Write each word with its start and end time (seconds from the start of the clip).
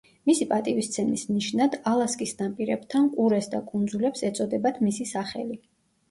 მისი 0.27 0.45
პატივისცემის 0.51 1.25
ნიშნად 1.33 1.75
ალასკის 1.91 2.33
ნაპირებთან 2.39 3.09
ყურეს 3.17 3.49
და 3.51 3.59
კუნძულებს 3.67 4.25
ეწოდებათ 4.31 4.81
მისი 4.87 5.07
სახელი. 5.11 5.59